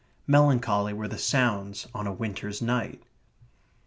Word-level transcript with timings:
Melancholy 0.25 0.93
were 0.93 1.07
the 1.07 1.19
sounds 1.19 1.85
on 1.93 2.07
a 2.07 2.11
winter's 2.11 2.59
night. 2.59 3.03